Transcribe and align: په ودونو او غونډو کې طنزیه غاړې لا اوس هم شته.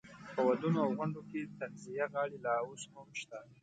په 0.33 0.41
ودونو 0.47 0.79
او 0.85 0.89
غونډو 0.97 1.21
کې 1.29 1.39
طنزیه 1.59 2.05
غاړې 2.13 2.37
لا 2.45 2.55
اوس 2.65 2.83
هم 2.93 3.09
شته. 3.21 3.39